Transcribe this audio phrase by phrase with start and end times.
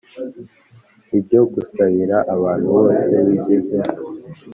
[1.17, 3.91] Ibyo gusabira abantu bose bigezehe